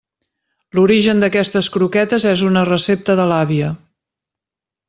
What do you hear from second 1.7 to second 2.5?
croquetes és